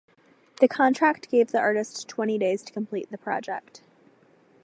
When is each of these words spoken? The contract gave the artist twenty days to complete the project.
The 0.61 0.67
contract 0.67 1.29
gave 1.29 1.51
the 1.51 1.59
artist 1.59 2.07
twenty 2.07 2.39
days 2.39 2.63
to 2.63 2.73
complete 2.73 3.11
the 3.11 3.19
project. 3.19 3.83